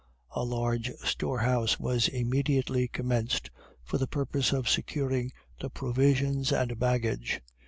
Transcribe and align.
A 0.31 0.43
large 0.43 0.91
storehouse 1.03 1.79
was 1.79 2.07
immediately 2.07 2.87
commenced 2.87 3.51
for 3.83 3.99
the 3.99 4.07
purpose 4.07 4.51
of 4.51 4.67
securing 4.67 5.31
the 5.59 5.69
provisions 5.69 6.51
and 6.51 6.79
baggage. 6.79 7.39